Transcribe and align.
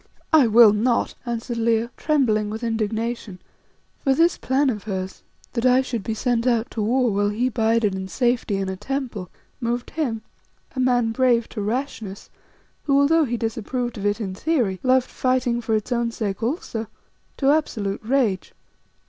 "I 0.33 0.47
will 0.47 0.73
not," 0.73 1.13
answered 1.27 1.57
Leo, 1.57 1.89
trembling 1.95 2.49
with 2.49 2.63
indignation, 2.63 3.37
for 3.99 4.15
this 4.15 4.35
plan 4.35 4.71
of 4.71 4.85
hers 4.85 5.21
that 5.53 5.63
I 5.63 5.83
should 5.83 6.01
be 6.01 6.15
sent 6.15 6.47
out 6.47 6.71
to 6.71 6.81
war, 6.81 7.11
while 7.11 7.29
he 7.29 7.49
bided 7.49 7.93
in 7.93 8.07
safety 8.07 8.57
in 8.57 8.67
a 8.67 8.75
temple, 8.75 9.29
moved 9.59 9.91
him, 9.91 10.23
a 10.75 10.79
man 10.79 11.11
brave 11.11 11.47
to 11.49 11.61
rashness, 11.61 12.31
who, 12.85 12.99
although 12.99 13.25
he 13.25 13.37
disapproved 13.37 13.95
of 13.99 14.07
it 14.07 14.19
in 14.19 14.33
theory, 14.33 14.79
loved 14.81 15.07
fighting 15.07 15.61
for 15.61 15.75
its 15.75 15.91
own 15.91 16.09
sake 16.09 16.41
also, 16.41 16.87
to 17.37 17.51
absolute 17.51 18.01
rage. 18.03 18.53